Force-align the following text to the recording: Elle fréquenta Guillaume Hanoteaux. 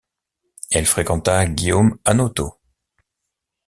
Elle 0.71 0.87
fréquenta 0.87 1.45
Guillaume 1.45 1.95
Hanoteaux. 2.05 2.55